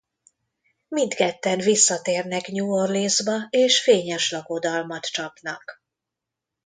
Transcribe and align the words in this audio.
Mindketten 0.87 1.59
visszatérnek 1.59 2.47
New 2.47 2.69
Orleansba 2.71 3.47
és 3.49 3.81
fényes 3.83 4.31
lakodalmat 4.31 5.05
csapnak. 5.05 5.83